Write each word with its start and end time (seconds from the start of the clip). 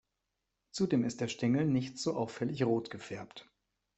Zudem 0.71 1.03
ist 1.03 1.21
der 1.21 1.27
Stängel 1.27 1.63
nicht 1.67 1.99
so 1.99 2.15
auffällig 2.15 2.63
rot 2.63 2.89
gefärbt. 2.89 3.47